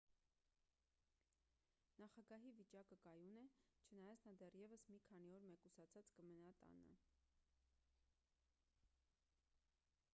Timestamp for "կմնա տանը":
6.15-6.95